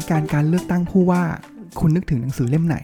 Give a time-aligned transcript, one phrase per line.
[0.00, 1.22] สถานการณ์การเลือกตั้งผู้ว่า
[1.80, 2.76] คุณนึกถึงหนังสือเล่มไหน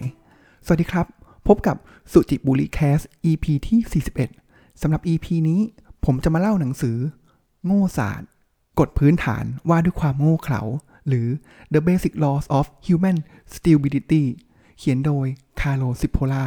[0.67, 1.07] สวัสดีครับ
[1.47, 1.77] พบกับ
[2.13, 3.01] สุจิบุรีแคส
[3.31, 4.05] EP ที่
[4.39, 5.61] 41สำหรับ EP นี้
[6.05, 6.97] ผมจะมาเล่าหนังสือ
[7.65, 8.29] โง่ศาสตร์
[8.79, 10.63] กฎพื้นฐานว่าด้วยความโง่เขลา
[11.09, 11.27] หรือ
[11.73, 13.17] The Basic Laws of Human
[13.55, 14.23] Stupidity
[14.79, 15.27] เขียนโดย
[15.61, 16.45] Carlo Cipolla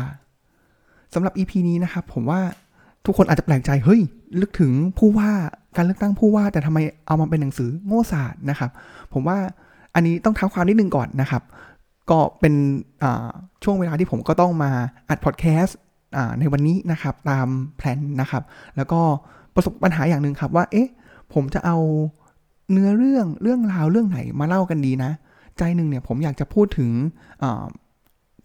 [1.14, 2.42] สำหรับ EP นี้นะครับ ผมว่า
[3.06, 4.02] ทุกคนอาจจะแปลกใจ เฮ้ย
[4.40, 5.32] นึกถึงผู้ว่า
[5.76, 8.72] การเลือกตั้งผู้ว่า แต่ทำไมเอามาเป็นหนังสือโง่ศาสตร์นะครับ
[9.14, 9.38] ผมว่า
[9.96, 11.44] อันนี้ต้องเท้าความนิดนึงก่อนนะครับ
[12.10, 12.54] ก็เป็น
[13.64, 14.72] ช่วงเวลาที่ผมก็ต้องมา
[15.10, 15.78] อัดพอดแคสต์
[16.40, 17.48] ในวันนี้นะครับ ตาม
[17.78, 18.44] แผนนะครับ
[18.78, 19.00] แล้วก็
[19.56, 20.90] ประสบปัญหาอย่างหนึ่งครับว่า เอ๊ะ
[21.34, 21.78] ผมจะเอา
[22.72, 25.12] เนื้อเรื่องเรื่องราวเรื่องไหนมาเล่ากันดีนะ
[25.58, 26.90] ใจหนึ่งเนี่ยผมอยากจะพูดถึง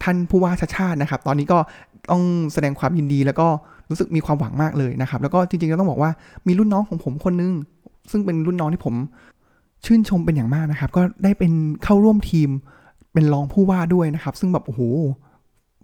[0.03, 1.59] ท่านผู้ว่าชาชาตินะครับ ตอนนี้ก็
[2.11, 3.49] ต้องแสดงความยินดีแล้วก็
[3.91, 6.11] รู้สึกมีความหวังมากเลยนะครับ แล้วก็จริงๆก็ต้องบอกว่า
[6.47, 7.53] มีรุ่นน้องของผมคนนึง
[8.11, 8.95] ซึ่งเป็นรุ่นน้องที่ผม
[9.87, 11.53] ชื่นชมเป็นอย่างมากนะครับ ก็ได้เป็น
[11.85, 12.51] เข้าร่วมทีม
[13.13, 14.83] เป็นรองผู้ว่าด้วยนะครับ ซึ่งแบบโอ้โห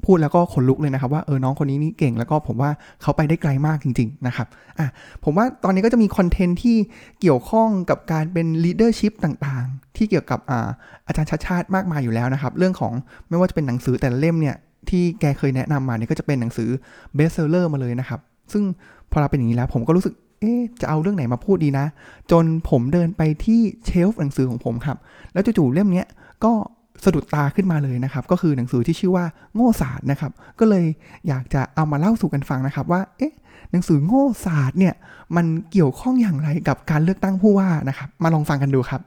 [0.05, 2.71] พูดแล้วก็ขนลุกเลยนะครับว่าเออน้องคนนี้นี่เก่งแล้วก็ผมว่า
[3.03, 4.47] เขาไปได้ไกลมากจริง ๆ นะครับ
[4.79, 4.89] อะ
[5.25, 6.77] ผมว่าตอนนี้ก็จะมี content ที่
[7.21, 10.69] เกี่ยวข้องกับการเป็น leadership ต่างๆ ที่เกี่ยวกับอ่า
[11.07, 12.93] อาจารย์ชัชชาติมากมายอยู่แล้วนะครับ เรื่องของ
[13.29, 14.57] ไม่ว่าจะเป็นหนังสือแต่ละเล่มเนี่ย
[14.89, 16.69] ที่แกเคยแนะนำมาเนี่ยก็จะเป็นหนังสือ
[17.15, 18.21] best seller มาเลยนะครับ
[18.53, 18.63] ซึ่ง
[19.11, 21.87] พอเราเป็นอย่างนี้แล้วผมก็รู้สึก เอ๊จะเอาเรื่องไหนมาพูดดีนะ
[22.31, 24.97] จนผมเดินไปที่ shelf หนังสือของผมครับ
[25.33, 26.05] แล้วจู่ๆเล่มนี้
[26.45, 26.53] ก็
[27.05, 29.25] สะดุดตาขึ้นมาเลยนะครับ ก็คือหนังสือที่ชื่อว่า
[29.55, 30.87] โง่ศาสตร์นะครับ ก็เลย
[31.29, 33.33] อยากจะเอามาเล่าสู่กันฟังนะครับ ว่า เอ๊ะ
[33.71, 34.95] หนังสือโง่ศาสตร์เนี่ย
[35.37, 39.01] มันเกี่ยวข้องอย่างไรกับการเลือกตั้งผู้ว่านะครับ มาลองฟังกันดูครับ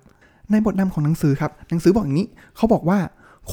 [0.51, 2.99] ในบทนำของหนังสือครับ หนังสือบอกอย่างนี้ เขาบอกว่า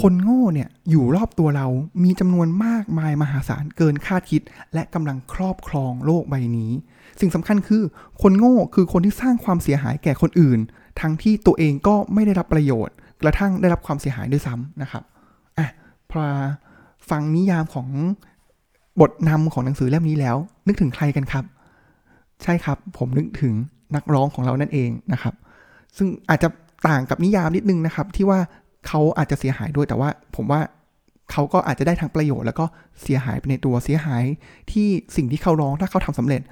[0.01, 1.67] คนโง่เนี่ย อยู่รอบตัวเรา
[2.05, 4.43] มีจำนวนมากมายมหาศาลเกินคาดคิด
[4.75, 6.73] และกำลังครอบครองโลกใบนี้
[7.21, 7.83] สิ่งสำคัญคือ
[8.23, 10.61] คนโง่คือคนที่สร้างความเสียหายแก่คนอื่น
[11.01, 15.03] ทั้งที่ตัวเองก็ไม่ได้รับประโยชน์ กระทั่งได้รับความเสียหายด้วยซ้ำนะครับ
[15.59, 15.69] อะ
[16.11, 16.25] พอ
[17.11, 17.89] ฟังนิยามของ
[19.01, 20.37] บทนำของหนังสือเล่มนี้แล้ว
[20.67, 21.45] นึกถึงใครกันครับ
[22.43, 23.55] ใช่ครับ ผมนึกถึง
[23.95, 25.35] นักร้องของเรานั่นเองนะครับ
[25.97, 26.49] ซึ่งอาจจะ
[26.89, 28.39] ต่างกับนิยามนิดนึงนะครับ ที่ว่า
[28.87, 30.61] เขาอาจจะเสียหายด้วยแต่ว่าผมว่า
[31.33, 32.65] เขาก็อาจจะได้ทั้งประโยชน์แล้วก็
[33.03, 34.25] เสียหายไปในตัวเสียหาย
[34.73, 36.43] ที่สิ่งที่เขาร้องถ้าเขาทำสำเร็จ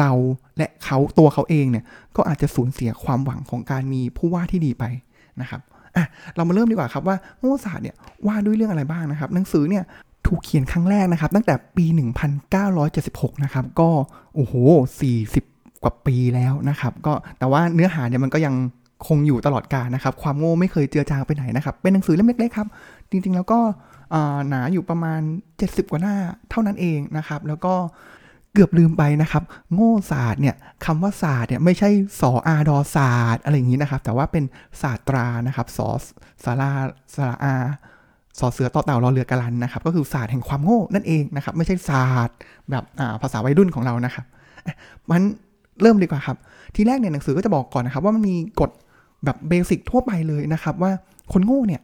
[0.00, 0.12] เรา
[0.56, 1.84] และเขาตัวเขาเองเนี่ย
[2.16, 4.84] ก็อาจจะสูญเสียความหวังของการมีผู้ว่าที่ดีไป
[5.40, 5.60] นะครับ
[5.96, 7.96] อะเรามาเริ่มดีกว่าครับว่าโง่ศาสตร์เนี่ย
[8.26, 9.84] ว่าด้วยเรื่องอะไรบ้างนะครับ หนังสือเนี่ย
[10.26, 11.86] ถูกเขียนครั้งแรกนะครับ ตั้งแต่ปี
[12.64, 13.88] 1976 นะครับ ก็
[14.34, 14.54] โอ้โห
[15.20, 18.54] 40 กว่าปีแล้วนะครับ ก็แต่ว่าเนื้อหาเนี่ยมันก็ยัง
[19.06, 22.68] คงอยู่ตลอดกาลนะครับ ความโง่ไม่เคยเจือจางไปไหนนะครับ เป็นหนังสือเล่มเล็กๆครับ
[23.10, 23.58] จริงๆแล้วก็
[24.48, 25.20] หนาอยู่ประมาณ
[25.56, 26.16] 70 กว่าหน้า
[26.50, 27.74] เท่านั้นเองนะครับ แล้วก็
[28.56, 29.42] เกือบลืมไปนะครับ
[29.74, 31.88] โง่ศาสตร์เนี่ยคำว่าศาสตร์เนี่ยไม่ใช่
[32.20, 34.44] สออาดอศาสตร์อะไรอย่างนี้นะครับ แต่ว่าเป็น
[34.82, 35.88] ศาสตรานะครับสอ
[36.44, 36.70] สารา
[37.14, 37.54] สาราอา
[38.38, 42.36] สอเสือต่อเต่ารอเรือกะลันนะครับ ก็คือศาสตร์แห่งความโง่นั่นเองนะครับ ไม่ใช่ศาสตร์
[42.70, 42.84] แบบ
[43.22, 44.24] ภาษาวัยรุ่นของเรานะครับ
[45.10, 45.22] มัน
[45.82, 46.36] เริ่มดีกว่าครับ
[46.74, 48.70] ทีแรกเนี่ยหนังสือก็จะบอกก่อนนะครับ ว่ามันมีกฎ
[49.24, 50.90] แบบเบสิกทั่วไปเลยนะครับ ว่า
[51.32, 51.82] คนโง่เนี่ย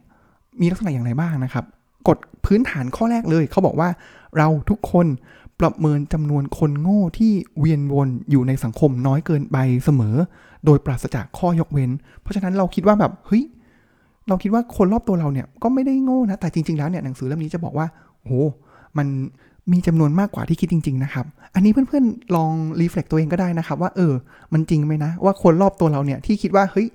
[0.61, 1.65] มีลักษณะอย่างไรบ้างนะครับ
[2.07, 3.89] กฎพื้นฐานข้อแรกเลย เขาบอกว่า
[4.37, 5.05] เราทุกคน
[5.59, 10.15] ประเมินจำนวนคนโง่ที่เวียนวนอยู่ในสังคมน้อยเกินไปเสมอ
[10.65, 11.91] โดยปราศจากข้อยกเว้น
[12.21, 13.43] เพราะฉะนั้นเราคิดว่าแบบเฮ้ย
[14.27, 17.87] เราคิดว่าคนรอบตัวเราเนี่ยก็ไม่ได้โง่นะแต่จริง ๆแล้วเนี่ยหนังสือเล่มนี้จะบอกว่า
[18.23, 18.41] โอ้
[18.97, 19.07] มัน
[19.71, 21.25] มีจำนวนมากกว่าที่คิดจริง ๆ นะครับ
[21.55, 24.13] อันนี้เพื่อนๆลองรีเฟล็กตัวเองก็ได้นะครับ ว่าเออ
[24.53, 26.87] มันจริงไหมนะ ว่าคนรอบตัวเราเนี่ยที่คิดว่าเฮ้ย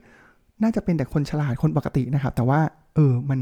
[0.63, 2.61] น่าจะเป็นแต่คนฉลาดคนปกตินะครับ แต่ว่า
[2.95, 3.41] เออมัน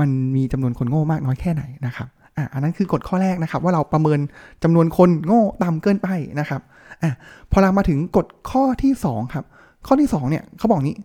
[0.00, 4.20] มันมีจำนวนคนโง่มากน้อยแค่ไหนนะครับ อะอันนั้นคือกฎข้อแรกนะครับ ว่าเราประเมิน
[4.62, 6.08] จำนวนคนโง่ต่ำเกินไป
[6.40, 6.60] นะครับ
[7.02, 7.12] อะ
[7.50, 9.44] พอเรามาถึงกฎข้อที่ 2 ครับ
[9.86, 10.96] ข้อที่ 2 เนี่ยเขาบอกนี้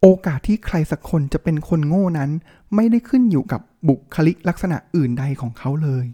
[0.00, 2.30] โอกาสที่ใครสักคนจะเป็นคนโง่นั้น
[2.74, 6.06] ไม่ได้ขึ้นอยู่กับบุคลิกลักษณะอื่นใดของเขาเลย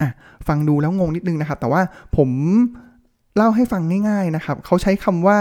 [0.00, 0.10] อะ
[0.48, 1.82] ฟังดูแล้วงงนิดนึงนะครับ แต่ว่า
[2.16, 2.28] ผม
[3.36, 5.38] เล่าให้ฟังง่ายๆนะครับเขาใช้คำว่า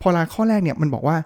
[0.00, 1.16] พอลาข้อแรกเนี่ยมันบอกว่า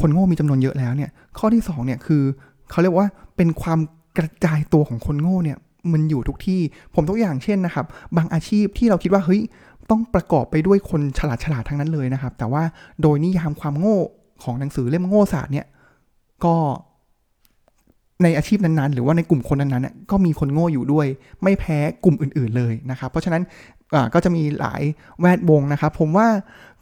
[0.00, 2.22] คนโง่มีจำนวนเยอะแล้วเนี่ย ข้อที่2เนี่ยคือ
[2.70, 3.06] เขาเรียกว่า
[3.36, 3.78] เป็นความ
[4.18, 5.58] กระจายตัวของคนโง่เนี่ย
[5.92, 6.60] มันอยู่ทุกที่
[6.94, 7.86] ผมตัวอย่างเช่นนะครับ
[8.16, 9.40] บางอาชีพที่เราคิดว่าเฮ้ย
[9.90, 12.62] ต้องประกอบไปด้วยคนฉลาดฉลาดทั้งนั้นเลยนะครับ แต่ว่า
[13.02, 13.98] โดยนิยามความโง่
[14.42, 15.66] ของหนังสือเล่มโง่ศาสตร์เนี่ย
[16.44, 16.56] ก็
[18.22, 21.06] ในอาชีพนั้นๆ หรือว่าในกลุ่มคนนั้นๆก็มีคนโง่อยู่ด้วย
[21.42, 23.42] ไม่แพ้กลุ่มอื่น ๆเลยนะครับ เพราะฉะนั้น
[24.14, 24.82] ก็จะมีหลาย
[25.20, 26.28] แวดวงนะครับ ผมว่า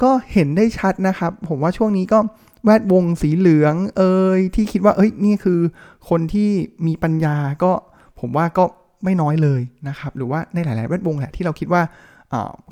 [0.03, 2.19] ก็เห็นได้ชัดนะครับ ผมว่าช่วงนี้ก็
[2.65, 4.03] แวดวงสีเหลืองเอ
[4.39, 5.61] ยที่คิดว่าเอ้ยนี่คือ
[6.09, 6.51] คนที่
[6.87, 7.73] มีปัญญาก็
[8.21, 8.65] ผมว่าก็
[9.05, 11.83] ไม่น้อยเลยนะครับ หรือว่าในหลาย ๆ แวดวงแหละที่เราคิดว่า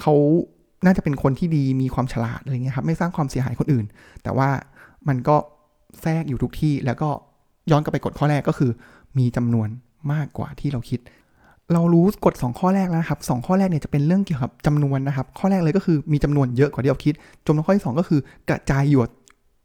[0.00, 0.14] เขา
[0.84, 3.87] น่าจะเป็นคนที่ดีมีความฉลาดอะไรเงี้ยครับ ไม่สร้างความเสียหายคนอื่น
[4.23, 4.49] แต่ว่า
[5.08, 5.37] มันก็
[6.02, 7.08] แทรกอยู่ทุกที่ แล้วก็
[7.70, 8.70] ย้อนกลับไปกฎข้อแรกก็คือ
[9.19, 9.69] มีจำนวน
[10.12, 11.00] มากกว่าที่เราคิด
[11.73, 17.14] เรารู้กฎ2ข้อแรกแล้วครับสข้อแรกเนี่ยจะเป็นเรื่องเกี่ยวกับจำนวนนะครับ ข้อแรกเลยก็คือมีจำนวนเยอะกว่าที่เราคิด
[17.46, 19.00] จำนวนข้อที่2ก็คือกระจายอยู่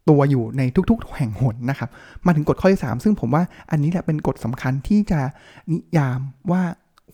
[0.08, 1.90] ตัวอยู่ในทุกๆ แห่งหนนะครับ
[2.26, 5.20] มาถึงกฎข้อที่ 3 ซึ่งผมว่าอันนี้แหละเป็นกฎสำคัญที่จะ
[5.72, 6.20] นิยาม
[6.50, 6.62] ว่า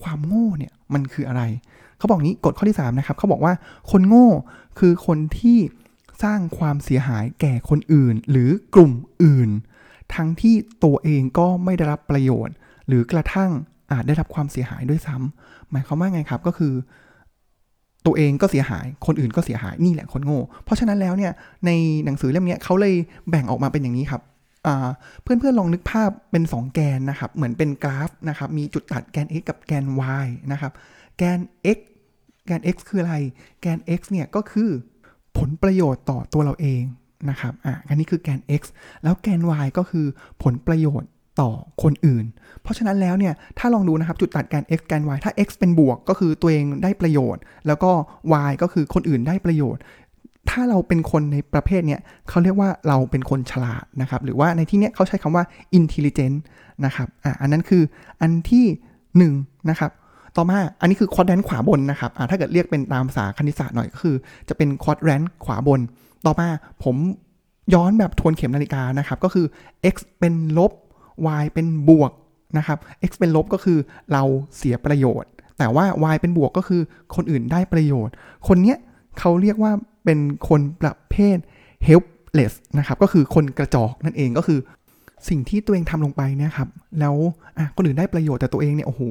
[0.03, 1.43] ความโง่เนี่ยมันคืออะไร
[1.99, 3.55] เขาบอกนี้กฎข้อที่ 3 นะครับ เขาบอกว่า
[3.91, 4.29] คนโง่
[4.79, 5.59] คือคนที่
[6.23, 8.93] สร้างความเสียหายแก่คนอื่น หรือกลุ่ม
[9.25, 9.51] อื่น
[10.15, 10.55] ทั้งที่
[10.85, 12.55] ตัวเองก็ไม่ได้รับประโยชน์
[12.89, 13.51] หรือกระทั่ง
[13.93, 16.73] อาจได้รับความเสียหายด้วยซ้ำหมายความว่าไงครับก็คือ
[18.09, 21.33] ตัวเองก็เสียหาย คนอื่นก็เสียหายนี่แหละคนโง่ เพราะฉะนั้นแล้วเนี่ย
[21.67, 21.71] ใน
[22.05, 22.95] หนังสือเล่มนี้เขาเลย
[23.31, 24.23] แบ่งออกมาเป็นอย่างนี้ครับ
[25.23, 29.85] เพื่อนๆลองนึกภาพเป็น 2 แกนนะครับ เหมือนเป็นกราฟนะครับ มีจุดตัดแกน x กับแกน
[30.25, 30.73] y นะครับ
[31.17, 31.39] แกน
[31.77, 31.79] x
[32.47, 33.15] แกน x คืออะไร
[33.61, 34.71] แกน x เนี่ยก็คือ
[35.39, 36.83] ผลประโยชน์ต่อตัวเราเอง
[37.31, 38.63] นะครับ อะอันนี้คือแกน x
[39.03, 40.07] แล้วแกน y ก็คือ
[40.43, 41.51] ผลประโยชน์ ต่อ
[41.83, 42.25] คนอื่น
[42.63, 47.91] เพราะฉะนั้นแล้วเนี่ยถ้าลองดูนะครับจุดตัดแกน x แกน y ถ้า x เป็นบวกก็คือตัวเองได้ประโยชน์ แล้วก็
[48.51, 49.83] y ก็คือคนอื่นได้ประโยชน์
[50.51, 55.45] ถ้าเราเป็นคนในประเภทเนี้ยเขาเรียกว่าเราเป็นคนฉลาดนะครับหรือว่าในที่เนี้ยเขาใช้คำว่า
[55.79, 56.39] intelligent
[56.85, 57.83] นะครับอะอันนั้นคือ
[58.21, 58.65] อันที่
[58.97, 59.25] 1
[59.71, 59.91] นะครับ
[60.37, 64.17] ต่อมา อันนี้คือ quadrant ขวาบนนะครับอ่าถ้าเกิดเรียกเป็นตามภาษาคณิตศาสตร์หน่อยก็คือ
[64.49, 65.81] จะเป็น quadrant ขวาบน
[66.27, 66.49] ต่อมา
[66.85, 66.97] ผม
[67.75, 69.47] ย้อนแบบทวนเข็มนาฬิกานะครับ ก็คือ
[69.95, 70.73] x เป็นลบ
[71.43, 72.13] y เป็นบวก
[72.59, 72.79] นะครับ
[73.09, 73.79] x เป็นลบก็คือ
[74.13, 74.23] เรา
[74.57, 75.85] เสียประโยชน์ แต่ว่า
[76.15, 76.81] y เป็นบวกก็คือ
[77.15, 78.15] คนอื่นได้ประโยชน์
[78.49, 78.79] คนเนี้ย
[79.19, 79.73] เขาเรียกว่า
[80.05, 80.19] เป็น
[80.49, 81.37] คนประเภท
[81.87, 84.59] helpless นะครับ ก็คือคนกระจอกนั่นเองก็คือ
[85.29, 86.69] สิ่งที่ตัวเองทำลงไปเนี่ยครับ
[87.01, 87.15] แล้ว
[87.77, 89.03] คนอื่นได้ประโยชน์แต่ตัวเองเนี่ยโอ้โห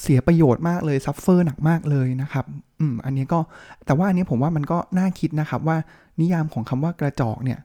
[0.00, 2.44] เสียประโยชน์มากเลย suffer หนักมากเลยนะครับ
[2.80, 3.38] อืมอันนี้ก็
[3.86, 5.76] แต่ว่าอันนี้ผมว่ามันก็น่าคิดนะครับว่า
[6.20, 7.58] นิยามของคำว่ากระจอกเนี่ย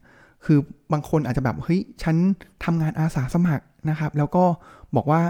[0.45, 0.59] คือ
[0.93, 2.15] บางคนอาจจะแบบเฮ้ยฉัน
[2.63, 4.43] ทำงานอาสาสมัครนะครับ แล้วก็
[4.95, 5.21] บอกว่า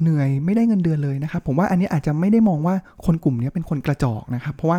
[0.00, 2.74] เหนื่อยไม่ได้เงินเดือนเลยนะครับ ผมว่าอันนี้อาจจะไม่ได้มองว่า
[3.06, 4.78] คนกลุ่มนี้เป็นคนกระจอกนะครับ เพราะว่า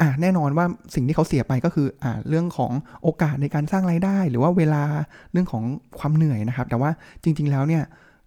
[0.00, 2.72] อ่าแน่นอนว่าสิ่งที่เขาเสียไปก็คืออ่าเรื่องของ
[3.02, 4.82] โอกาสในการสร้างรายได้ หรือว่าเวลา
[5.32, 5.62] เรื่องของ
[5.98, 6.90] ความเหนื่อยนะครับ แต่ว่า
[7.22, 7.82] จริง ๆ แล้วเนี่ย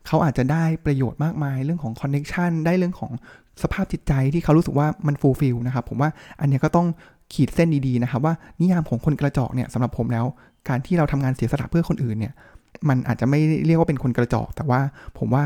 [0.07, 3.11] เขาอาจจะได้ประโยชน์มากมายเรื่องของ connection ได้เรื่องของ
[3.63, 6.09] สภาพจิตใจที่เขารู้สึกว่ามัน fulfill นะครับ ผมว่า
[6.39, 6.87] อันนี้ก็ต้อง
[7.33, 10.25] ขีดเส้นดีๆนะครับ ว่านิยามของคนกระจอกเนี่ยสำหรับผมแล้ว
[10.69, 12.33] การที่เราทำงานเสียสละเพื่อคนอื่นเนี่ย
[12.89, 14.79] มันอาจจะไม่เรียกว่าเป็นคนกระจอก แต่ว่า
[15.17, 15.45] ผมว่า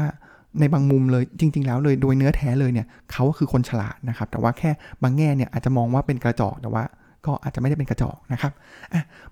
[0.59, 4.71] ในบางมุมเลยจริง ๆ แล้วเลยโดยเนื้อแท้เลยเนี่ยเขาคือคนฉลาดนะครับ แต่ว่าแค่
[5.01, 6.83] บางแง่เนี่ยอาจจะมองว่าเป็นกระจอกแต่ว่า
[7.25, 8.51] ก็อาจจะไม่ได้เป็นกระจอกนะครับ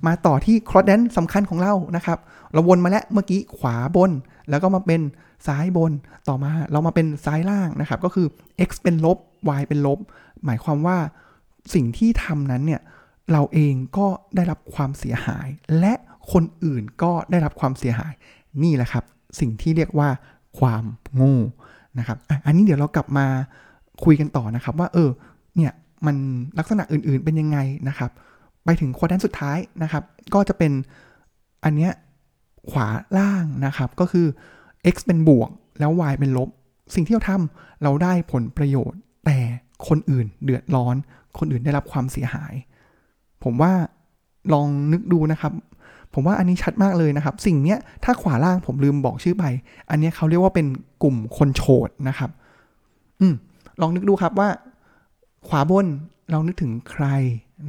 [0.06, 2.18] มาต่อที่ครอสแดนสำคัญของเรานะครับ
[2.54, 4.12] เราวนมาแล้วเมื่อกี้ขวาบน
[4.50, 5.02] แล้วก็มาเป็น
[5.48, 5.92] ซ้ายบน
[6.28, 8.28] ต่อมาเรามาเป็นซ้ายล่างนะครับ ก็คือ
[8.68, 9.18] x เป็นลบ
[9.60, 10.00] y เป็นลบ
[10.46, 10.98] หมายความว่า
[11.74, 12.82] สิ่งที่ทำนั้นเนี่ย
[13.32, 15.48] เราเองก็ได้รับความเสียหาย
[15.80, 15.94] และ
[16.32, 18.14] คนอื่นก็ได้รับความเสียหาย
[18.64, 19.04] นี่แหละครับ
[19.40, 20.10] สิ่งที่เรียกว่า
[20.60, 20.84] ความ
[21.16, 21.38] โง่
[22.00, 23.28] นะครับอันนี้เดี๋ยวเรากลับมา
[24.04, 25.10] คุยกันต่อนะครับว่าเออ
[25.56, 25.72] เนี่ย
[26.06, 26.16] มัน
[26.60, 28.12] ลักษณะอื่นๆเป็นยังไงนะครับ
[28.66, 30.04] ไปถึงควอดันสุดท้ายนะครับ
[30.34, 30.72] ก็จะเป็น
[31.64, 31.92] อันเนี้ย
[32.72, 32.88] ขวา
[33.18, 34.28] ล่างนะครับก็คือ
[34.94, 35.50] x เป็นบวก
[35.80, 36.50] แล้ว y เป็นลบ
[36.96, 39.38] สิ่งที่เราทำเราได้ผลประโยชน์ แต่
[39.88, 40.96] คนอื่นเดือดร้อน
[41.38, 42.54] คนอื่นได้รับความเสียหาย
[43.44, 43.74] ผมว่า
[44.54, 45.54] ลองนึกดูนะครับ
[46.14, 49.46] ผมว่าอันนี้ชัดมากเลยนะครับ สิ่งเนี้ยถ้าขวาล่างผมลืมบอกชื่อไป
[49.90, 50.68] อันนี้เขาเรียกว่าเป็น
[51.04, 52.30] กลุ่มคนโฉดนะครับ
[53.20, 53.34] อืม
[53.82, 54.50] ลองนึกดูครับว่า
[55.48, 55.86] ขวาบน
[56.32, 57.06] เรานึกถึงใคร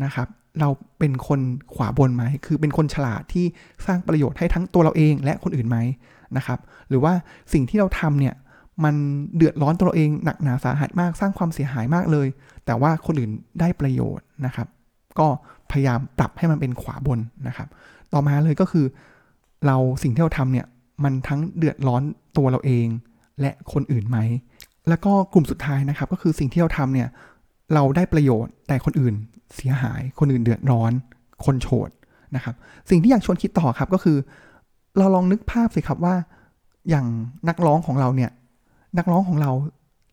[0.05, 0.29] นะครับ
[0.61, 1.41] เราเป็นคน
[1.75, 3.45] ขวาบนไหม คือเป็นคนฉลาดที่
[3.87, 5.79] สร้างประโยชน์ให้ทั้งตัวเราเองและคนอื่นไหม
[6.37, 6.59] นะครับ
[6.89, 7.13] หรือว่า
[7.53, 8.35] สิ่งที่เราทำเนี่ย
[8.85, 8.95] มัน
[9.37, 12.29] เดือดร้อนตัวเราเองหนักหนาสาหัสมากสร้างความเสียหายมากเลย
[12.67, 14.67] แต่ว่าคนอื่นได้ประโยชน์นะครับ
[15.19, 15.27] ก็
[15.71, 17.69] พยายามปรับให้มันเป็นขวาบนนะครับ
[18.13, 18.87] ต่อมาเลยก็คือ
[19.67, 20.67] เราสิ่งที่เราทำเนี่ย
[21.05, 22.03] มันทั้งเดือดร้อน
[22.37, 22.87] ตัวเราเอง
[23.41, 24.19] และคนอื่นไหม
[24.89, 27.09] แล้วก็กลุ่มสุดท้ายนะครับ ก็คือสิ่งที่เราทำเนี่ย
[27.75, 29.15] เราได้ประโยชน์แต่คนอื่น
[29.55, 30.93] เสียหาย คนอื่นเดือดร้อน
[31.45, 31.91] คนโฉด
[32.37, 32.55] นะครับ
[32.91, 34.17] สิ่งที่อยากชวนคิดต่อครับก็คือ
[34.99, 36.15] เราลองนึกภาพสิครับว่า
[36.91, 37.07] อย่าง
[37.49, 38.31] นักร้องของเราเนี่ย
[38.99, 39.51] นักร้องของเรา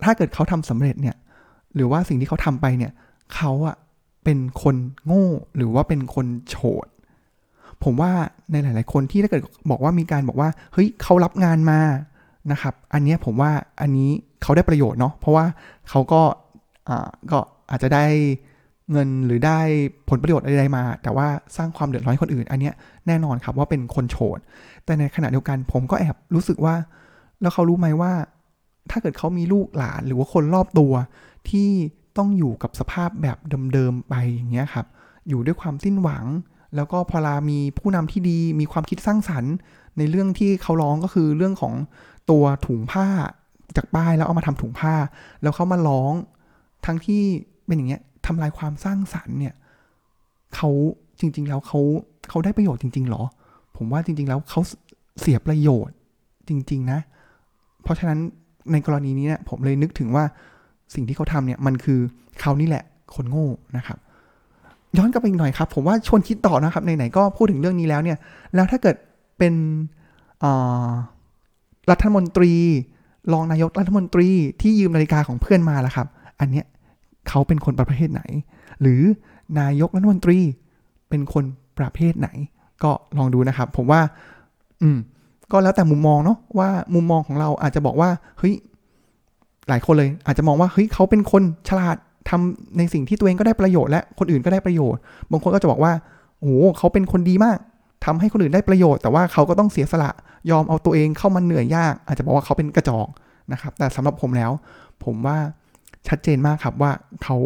[0.04, 1.16] ถ้าเกิดเขาทำสำเร็จเนี่ย
[1.76, 2.92] หรือว่าสิ่งที่เขาทำไปเนี่ย
[3.36, 3.76] เขาอะ
[4.28, 5.26] เป็นคนโง่
[5.58, 6.56] หรือว่าเป็นคนโฉ
[6.86, 6.88] ด
[7.84, 8.12] ผมว่า
[8.52, 9.42] ในหลาย ๆ คนที่ถ้าเกิด
[9.72, 11.80] บอกว่ามีการบอกว่าเฮ้ยเขารับงานมา
[12.52, 14.10] นะครับ อันนี้ผมว่าอันนี้
[14.44, 15.46] เขาได้ประโยชน์เนาะเพราะว่า
[15.90, 16.22] เขาก็
[16.90, 18.06] อ่าก็อาจจะได้
[18.92, 19.60] เงินหรือได้
[20.10, 22.72] ผลประโยชน์อะไรมา แต่ว่าสร้างความเดือดร้อนคนอื่น อันนี้
[23.08, 24.40] แน่นอนครับว่าเป็นคนโฉด
[24.86, 26.76] แต่ในขณะเดียวกันผมก็แอบรู้สึกว่า
[27.42, 28.14] แล้วเขารู้ไหมว่า
[28.92, 30.94] ถ้าเกิดเขามีลูกหลานหรือว่าคนรอบตัว
[31.50, 31.70] ที่
[32.18, 33.38] ต้องอยู่กับสภาพแบบ
[33.74, 34.86] เดิมๆไปอย่างเงี้ยครับ
[35.30, 36.26] อยู่ด้วยความสิ้นหวัง
[36.76, 39.54] แล้วก็พอลามีผู้นำที่ดีมีความคิดสร้างสรรค์
[39.98, 41.74] ในเรื่องที่เขาร้องก็คือเรื่องของ
[42.30, 43.08] ตัวถุงผ้า
[43.76, 44.94] จากป้ายแล้วเอามาทำถุงผ้า
[45.42, 46.14] แล้วเขามาร้อง
[46.86, 47.22] ทั้งที่
[47.66, 49.54] เป็นอย่างเงี้ยทำลายความสร้างสรรค์เนี่ย
[50.56, 50.70] เขา
[51.20, 51.80] จริง ๆ แล้วเขา
[52.30, 53.24] เขาได้ประโยชน์จริง ๆ หรอ
[53.78, 54.62] ผมว่าจริง ๆ แล้วเขา
[55.22, 55.96] เสียประโยชน์
[56.48, 57.00] จริง ๆ นะ
[57.84, 58.20] เพราะฉะนั้น
[58.72, 60.26] ในกรณีนี้เนี่ยผมเลยนึกถึงว่า
[60.94, 62.00] สิ่งที่เขาทำเนี่ยมันคือ
[62.40, 62.84] เขานี่แหละ
[63.16, 63.98] คนโง่นะครับ
[64.98, 68.18] ย้อนกลับไปอีกหน่อยครับ ผมว่าชวนคิดต่อนะครับไหนๆก็พูดถึงเรื่องนี้แล้วเนี่ย
[68.56, 68.96] แล้วถ้าเกิด
[69.38, 69.54] เป็น
[71.92, 72.54] รัฐมนตรี
[73.34, 74.28] รองนายกรัฐมนตรี
[74.62, 76.08] ที่ยืมนาฬิกาของเพื่อนมาล่ะครับ
[76.40, 76.66] อันเนี้ย
[77.30, 78.22] เขาเป็นคนประเภทไหน
[78.82, 79.02] หรือ
[79.60, 80.38] นายกรัฐมนตรี
[81.10, 81.44] เป็นคน
[81.80, 82.30] ประเภทไหน
[82.84, 84.02] ก็ลองดูนะครับ ผมว่า
[84.82, 84.98] อืม
[85.52, 88.54] ก็แล้วแต่มุมมองเนาะว่ามุมมองของเราอาจจะบอกว่าเฮ้ย
[89.70, 91.98] หลายคนเลยอาจจะมองว่าเฮ้ยเขาเป็นคนฉลาด
[92.30, 95.00] ทำในสิ่งที่ตัวเองก็ได้ประโยชน์และคนอื่นก็ได้ประโยชน์
[95.32, 95.94] บางคนก็จะบอกว่า
[96.42, 97.58] โอ้เขาเป็นคนดีมาก
[98.06, 100.12] ทำให้คนอื่นได้ประโยชน์ แต่ว่าเขาก็ต้องเสียสละ
[100.52, 103.08] ยอมเอาตัวเองเข้ามาเหนื่อยยาก อาจจะบอกว่าเขาเป็นกระจอก
[103.52, 104.52] นะครับ แต่สำหรับผมแล้ว
[105.04, 105.38] ผมว่า
[106.08, 106.92] ชัดเจนมากครับว่า
[107.24, 107.38] เขา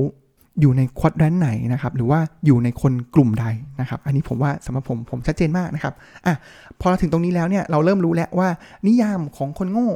[0.60, 3.46] อยู่ในควอดแรนไหนนะครับ หรือว่าอยู่ในคนกลุ่มใด
[3.80, 5.94] นะครับ อันนี้ผมว่าสำหรับผมผมชัดเจนมากนะครับ
[6.26, 6.36] อะ
[6.80, 8.48] พอเราถึงตรงนี้แล้วเนี่ยเราเริ่มรู้แล้วว่า
[8.88, 9.90] นิยามของคนโง่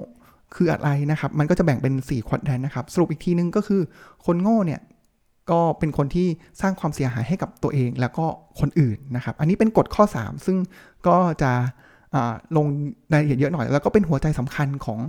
[0.56, 3.82] คืออะไรนะครับ มันก็จะแบ่งเป็น4ควอดแรนนะครับ สรุปอีกทีนึงก็คือ
[4.26, 4.82] คนโง่เนี่ย
[5.52, 6.28] ก็เป็นคนที่
[6.62, 8.26] สร้างความเสียหายให้กับตัวเองแล้วก็
[8.60, 10.58] คนอื่นนะครับ อันนี้เป็นกฎข้อ 3 ซึ่ง
[11.08, 11.52] ก็จะ
[12.58, 12.66] ลง
[13.12, 15.00] รายละเอียดเยอะหน่อย แล้วก็เป็นหัวใจสำคัญของ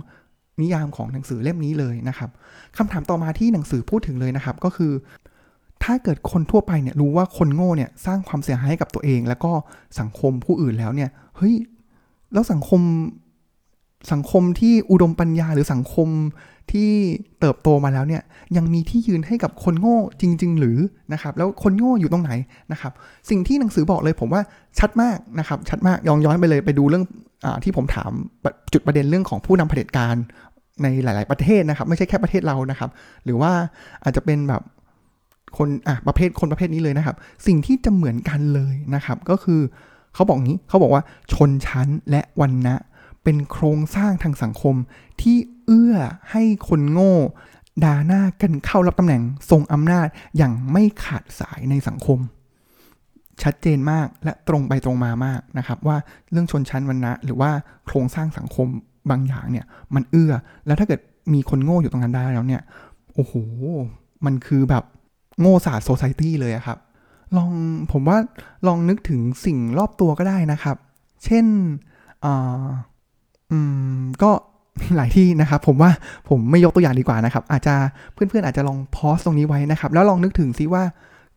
[0.61, 2.29] นิยามของหนังสือเล่มนี้เลยนะครับ
[2.77, 4.91] คำถามต่อมาที่หนังสือพูดถึงเลยนะครับ ก็คือ
[5.83, 9.51] ถ้าเกิดคนทั่วไปเนี่ยรู้ว่าคนโง่เนี่ยสร้างความเสียหายให้กับตัวเอง แล้วก็
[9.99, 11.55] สังคมผู้อื่นแล้วเนี่ยเฮ้ย
[12.33, 12.81] แล้วสังคม
[14.11, 16.09] สังคมที่อุดมปัญญาหรือสังคม
[16.71, 16.91] ที่
[17.39, 18.21] เติบโตมาแล้วเนี่ย
[18.57, 20.77] ยังมีที่ยืนให้กับคนโง่จริง ๆ หรือ
[21.13, 22.31] นะครับแล้วคนโง่อยู่ตรงไหน
[22.71, 22.93] นะครับ
[23.29, 24.41] สิ่งที่หนังสือบอกเลยผมว่า
[24.79, 27.05] ชัดมากนะครับชัดมากย้อนย้อนไปเลยไปดูเรื่อง
[27.45, 28.11] อที่ผมถาม
[28.73, 30.15] จุดประเด็นเรื่องของผู้นำเผด็จการ
[30.83, 32.89] ในหลาย ๆ ประเทศนะครับ ไม่ใช่แค่ประเทศเรานะครับ
[33.25, 33.51] หรือว่า
[34.03, 34.61] อาจจะเป็นแบบ
[35.57, 37.15] คนอะประเภทคนประเภทนี้เลยนะครับ
[37.47, 39.61] สิ่งที่จะเหมือนกันเลยนะครับ ก็คือ
[40.13, 42.75] เขาบอกงี้เขาบอกว่าชนชั้นและวันนะ
[43.29, 44.75] เป็นโครงสร้างทางสังคม
[45.21, 45.95] ที่เอื้อ
[46.31, 47.15] ให้คนโง่
[47.83, 50.07] ด่าหน้ากันเข้ารับตำแหน่งทรงอำนาจ
[50.37, 52.19] อย่างไม่ขาดสายในสังคม
[53.43, 55.97] ชัดเจนมากและตรงไปตรงมามากนะครับ ว่า
[56.31, 57.51] เรื่องชนชั้นวรรณะ หรือว่า
[57.85, 58.67] โครงสร้างสังคม
[59.09, 59.65] บางอย่างเนี่ย
[59.95, 60.33] มันเอื้อ
[60.65, 60.99] แล้วถ้าเกิด
[61.33, 62.61] มีคนโง่อยู่ตรงนั้นได้แล้วเนี่ย
[63.13, 63.33] โอ้โห
[64.25, 64.83] มันคือแบบ
[65.39, 66.77] โง่ศาสตร์โซไซตี้เลยครับ
[67.37, 67.51] ลอง
[67.91, 68.17] ผมว่า
[68.67, 70.77] ลองนึกถึงสิ่งรอบตัวก็ได้นะครับ
[71.25, 71.45] เช่น
[72.25, 72.65] อ่า
[73.51, 73.59] อื
[73.99, 74.31] มก็
[74.95, 75.91] หลายที่นะครับ ผมว่า
[76.29, 77.75] ผมไม่ยกตัวอย่างดีกว่านะครับ อาจจะ
[78.13, 80.83] เพื่อนๆอาจจะลองพอสตรงนี้ไว้นะครับ แล้วลองนึกถึงซิว่า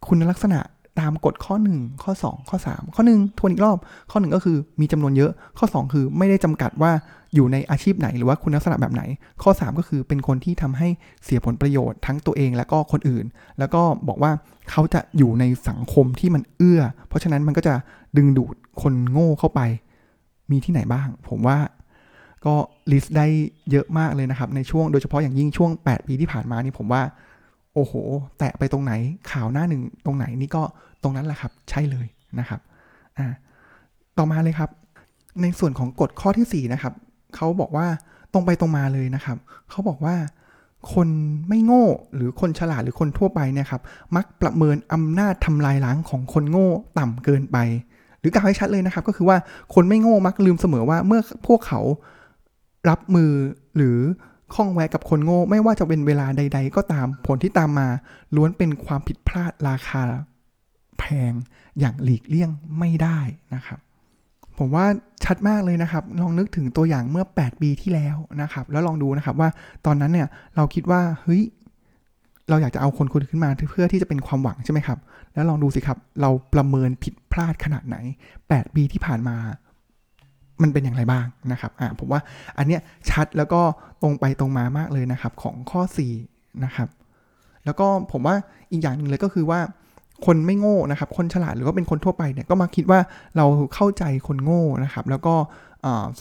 [0.07, 0.61] คุณลักษณะ
[1.01, 3.79] ตามกฎข้อ 1 ข้อ 2 ข้อ 3 ข้อ 1 ทวนอีกรอบ
[4.11, 6.93] ข้อ 1 ก็คือมีจำนวนเยอะ ข้อ 2 คือไม่ได้จำกัดว่า
[7.35, 9.03] อยู่ในอาชีพไหนหรือว่าคุณลักษณะแบบไหน
[9.43, 10.89] ข้อ 3 ก็คือเป็นคนที่ทำให้
[11.25, 13.25] เสียผลประโยชน์ทั้งตัวเองและก็คนอื่น
[13.59, 14.33] แล้วก็บอกว่า
[14.71, 17.75] เขาจะอยู่ในสังคมที่มันเอื้อ เพราะฉะนั้นมันก็จะ
[18.17, 19.61] ดึงดูดคนโง่เข้าไป
[20.51, 21.59] มีที่ไหนบ้าง ผมว่า
[22.47, 22.55] ก็
[22.93, 23.27] ลิสต์ได้
[23.71, 27.03] เยอะมากเลยนะครับ ในช่วงโดยเฉพาะอย่างยิ่งช่วง 8 ปีที่ผ่านมานี่ผมว่า
[27.75, 27.93] โอ้โห
[28.39, 28.93] แตะไปตรงไหน
[29.31, 30.63] ข่าวหน้าหนึ่งตรงไหนนี่ก็
[31.03, 32.07] ตรงนั้นแหละครับใช่เลย
[32.39, 32.61] นะครับ
[33.19, 33.27] อ่า
[34.19, 34.71] ต่อมาเลยครับ
[35.43, 36.95] ในส่วนของกฎข้อที่ 4 นะครับ
[37.37, 37.87] เขาบอกว่า
[38.33, 39.37] ตรงไปตรงมาเลยนะครับ
[39.71, 40.17] เขาบอกว่า
[40.95, 41.09] คน
[41.49, 43.83] ไม่โง่หรือคนฉลาดหรือคนทั่วไปเนี่ยครับ
[44.17, 46.69] มักประเมินอำนาจทำลายล้างของคนโง่
[46.99, 47.59] ต่ำเกินไป
[48.21, 49.37] หรือกล่าวให้ชัดเลยนะครับ ก็คือว่า
[49.75, 51.81] คนไม่โง่มักลืมเสมอว่าเมื่อพวกเขา
[52.89, 53.33] รับมือ
[53.77, 53.99] หรือ
[54.55, 57.89] ข้องแวะกับคนโง่ ไม่ว่าจะเป็นเวลาใด ๆ ก็ตามผลที่ตามมา
[58.37, 60.03] ล้วนเป็นความผิดพลาดราคา
[60.99, 61.33] แพง
[61.81, 63.19] อย่างหลีกเลี่ยงไม่ได้
[63.55, 63.79] นะครับ
[64.59, 64.87] ผมว่า
[65.25, 69.49] ชัดมากเลยนะครับ ลองนึกถึงตัวอย่างเมื่อ 8 ปีที่แล้วนะครับ แล้วลองดูนะครับว่า
[69.87, 71.43] ตอนนั้นเนี่ยเราคิดว่าเฮ้ย
[72.49, 74.99] เราอยากจะเอาคนคนขึ้นมาเพื่อที่จะเป็นความหวังใช่ไหมครับ
[75.35, 77.97] แล้วลองดูสิครับ เราประเมินผิดพลาดขนาดไหน
[78.41, 79.37] 8 ปีที่ผ่านมา
[80.63, 82.21] มันเป็นอย่างไรบ้างนะครับอ่าผมว่า
[82.59, 83.61] อันเนี้ยชัดแล้วก็
[84.03, 85.81] ตรงไปตรงมามากเลยนะครับของข้อ
[86.23, 86.89] 4 นะครับ
[87.65, 88.37] แล้วก็ผมว่า
[88.73, 89.61] อีกอย่างหนึ่งเลยก็คือว่า
[90.27, 93.01] คนไม่โง่นะครับ คนฉลาดหรือว่าเป็นคนทั่วไปเนี่ยก็มาคิดว่า
[93.37, 95.35] เราเข้าใจคนโง่นะครับ แล้วก็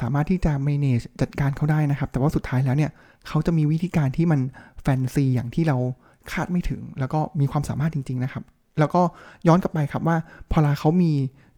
[0.01, 2.91] สามารถที่จะ manage จัดการเขาได้นะครับ แต่ว่าสุดท้ายแล้วเนี่ย
[3.27, 4.39] เขาจะมีวิธีการที่มัน
[4.81, 5.77] แฟนซีอย่างที่เรา
[6.31, 8.43] คาดไม่ถึง แล้วก็มีความสามารถจริง ๆนะครับ
[8.79, 9.01] แล้วก็
[9.47, 10.17] ย้อนกลับไปครับว่า
[10.51, 11.11] พอลาเขามี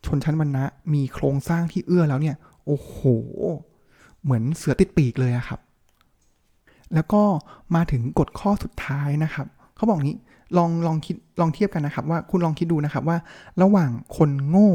[0.06, 2.98] ชนชั้นวรรณะมีโครงสร้างที่เอื้อแล้วเนี่ย โอ้โห
[4.24, 5.60] เหมือนเสือติดปีกเลยครับ
[6.94, 7.22] แล้วก็
[7.76, 10.18] มาถึงกฎข้อสุดท้ายนะครับ เขาบอกนี้
[10.58, 13.18] ลองลองคิดลองเทียบกันนะครับ ว่าคุณลองคิดดูนะครับว่า
[13.62, 14.72] ระหว่างคนโง่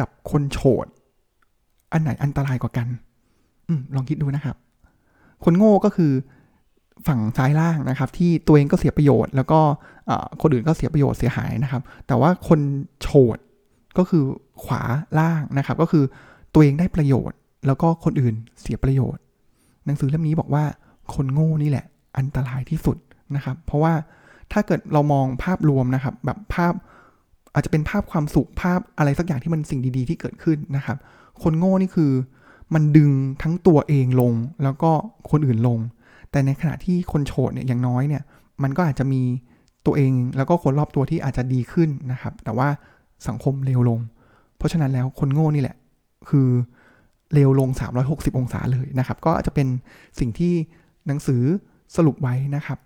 [0.00, 0.86] กับคนโฉด
[1.92, 2.88] อันไหนอันตรายกว่ากัน
[3.68, 4.56] อืมลองคิดดูนะครับ
[5.44, 6.12] คนโง่ก็คือ
[7.06, 9.60] ฝั่งซ้ายล่างนะครับ ที่ตัวเองก็เสียประโยชน์ แล้วก็
[10.42, 12.60] คนอื่นก็เสียประโยชน์เสียหายนะครับ แต่ว่าคน
[13.02, 13.38] โฉด
[13.98, 14.24] ก็คือ
[14.64, 14.82] ขวา
[15.18, 16.04] ล่างนะครับ ก็คือ
[16.54, 19.22] ตัวเองได้ประโยชน์ แล้วก็คนอื่นเสียประโยชน์
[19.84, 20.64] หนังสือเล่มนี้บอกว่า
[21.14, 21.86] คนโง่นี่แหละ
[22.18, 22.96] อันตรายที่สุด
[23.34, 23.94] นะครับ เพราะว่า
[24.52, 26.74] ถ้าเกิดเรามองภาพรวมนะครับ แบบภาพ
[27.54, 30.98] อาจจะเป็นภาพความสุขภาพอะไรสักอย่างที่มันสิ่งดีๆ ที่เกิดขึ้นนะครับ
[31.42, 32.12] คนโง่นี่คือ
[32.74, 33.10] มันดึง
[33.42, 34.32] ทั้งตัวเองลง
[34.62, 34.90] แล้วก็
[35.30, 35.78] คนอื่นลง
[36.30, 38.22] แต่ในขณะที่คนโฉดเนี่ยอย่างน้อยเนี่ย
[38.62, 39.22] มันก็อาจจะมี
[39.86, 42.68] ตัวเองแล้วก็คนรอบตัวที่อาจจะดีขึ้นนะครับ แต่ว่า
[43.28, 44.00] สังคมเลวลง
[44.56, 45.76] เพราะฉะนั้นแล้วคนโง่นี่แหละ
[46.30, 46.48] คือ
[47.34, 47.68] เลวลง
[48.04, 49.68] 360 องศาเลยนะครับ ก็อาจจะเป็น
[50.18, 50.54] สิ่งที่
[51.06, 51.42] หนังสือ
[51.96, 52.78] สรุปไว้นะครับ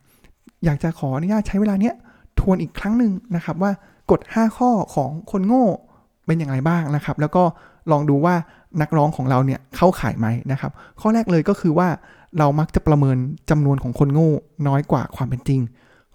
[0.65, 1.95] อยากจะขออนุญาตใช้เวลาเนี้ย
[2.39, 3.73] ทวนอีกครั้งหนึ่งนะครับว่า
[4.11, 5.65] กฎ 5 ข้อของคนโง่
[6.27, 7.43] เป็นอย่างไรบ้างนะครับ แล้วก็
[7.93, 8.35] ลองดูว่า
[8.81, 11.89] นักร้องของเราเนี่ยเข้าข่ายไหมนะครับ ข้อแรกเลยก็คือว่า
[12.39, 13.17] เรามักจะประเมิน
[13.51, 14.31] จำนวนของคนโง่
[14.69, 15.61] น้อยกว่าความเป็นจริง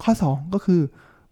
[0.03, 0.81] ข้อ 2 ก็คือ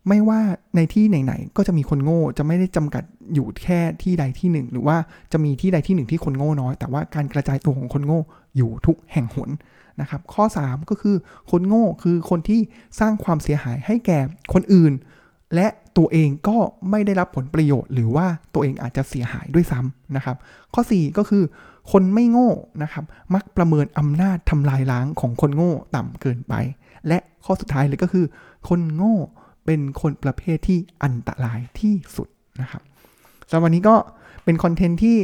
[0.08, 0.39] ไม่ว่า
[0.75, 3.03] ในที่ไหนๆก็จะมีคนโง่จะไม่ได้จำกัด
[3.34, 4.98] อยู่แค่ที่ใดที่หนึ่ง หรือว่า
[5.31, 8.20] จะมีที่ใดที่หนึ่งที่คนโง่น้อย แต่ว่าการกระจายตัวของคนโง่
[8.58, 9.50] อยู่ทุกแห่งหน
[10.01, 11.15] นะครับ ข้อ 3 ก็คือ
[11.51, 12.62] คนโง่คือคนที่
[13.00, 14.20] สร้างความเสียหายให้แก่
[14.53, 14.93] คนอื่น
[15.55, 15.67] และ
[15.98, 16.58] ตัวเองก็
[16.89, 20.38] ไม่ได้รับผลประโยชน์ หรือว่าตัวเองอาจจะเสียหายด้วยซ้ำนะครับ
[20.74, 21.43] ข้อ 4 ก็คือ
[21.91, 22.50] คนไม่โง่
[22.84, 23.05] นะครับ
[23.36, 26.53] มักประเมินอำนาจทำลายล้างของคนโง่ต่ำเกินไป
[27.08, 28.25] และข้อสุดท้ายเลยก็คือ
[28.70, 29.15] คนโง่
[29.65, 32.27] เป็นคนประเภทที่อันตรายที่สุด
[32.62, 32.82] นะครับ
[33.50, 33.96] สำหรับวันนี้ก็
[34.46, 35.18] เป็นคอนเทนต์ที่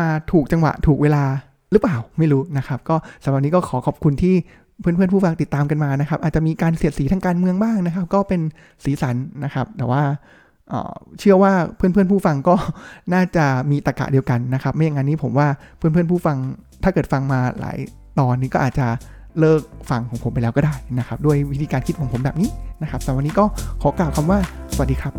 [0.00, 1.24] มาถูกจังหวะถูกเวลา
[1.72, 4.34] หรือเปล่าไม่รู้นะครับ ก็สำหรับวันนี้ก็ขอขอบคุณที่
[4.80, 8.40] เพื่อนๆผู้ฟังติดตามกันมานะครับ อาจจะมีการเสียดสีทางการเมืองบ้างนะครับ ก็เป็น
[8.84, 10.02] สีสันนะครับ แต่ว่า
[11.18, 12.54] เชื่อว่าเพื่อนๆผู้ฟังก็
[13.14, 16.36] น่าจะมีตะกะเดียวกันนะครับ ไม่อย่างนั้นนี้ผมว่าเพื่อนๆผู้ฟัง
[16.82, 17.78] ถ้าเกิดฟังมาหลาย
[18.18, 18.86] ตอนนี้ก็อาจจะ
[19.40, 19.60] เลิก
[19.90, 22.48] ฟังของผมไปแล้วก็ได้นะครับ ด้วยวิธีการคิดของผมแบบนี้
[22.82, 23.44] นะครับแต่วันนี้ก็
[23.82, 24.38] ขอกล่าวคำว่า
[24.74, 25.12] สวัสดีครับ